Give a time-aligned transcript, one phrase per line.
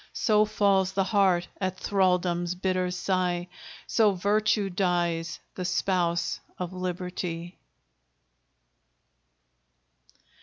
[0.13, 3.47] So falls the heart at Thraldom's bitter sigh;
[3.85, 7.59] So Virtue dies, the spouse of Liberty!